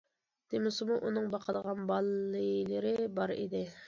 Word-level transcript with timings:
دېمىسىمۇ 0.53 0.95
ئۇنىڭ 1.09 1.27
باقىدىغان 1.33 1.83
بالىلىرى 1.91 2.95
بار 3.21 3.35
ئىدى. 3.37 3.63